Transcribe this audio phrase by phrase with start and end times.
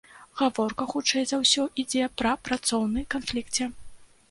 [0.39, 3.71] Гаворка, хутчэй за ўсё, ідзе пра працоўны канфлікце.